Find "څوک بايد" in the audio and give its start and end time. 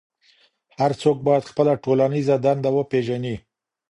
1.01-1.43